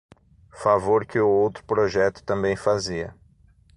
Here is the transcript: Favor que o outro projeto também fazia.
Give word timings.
Favor 0.63 1.05
que 1.05 1.19
o 1.19 1.29
outro 1.29 1.63
projeto 1.63 2.23
também 2.23 2.55
fazia. 2.55 3.15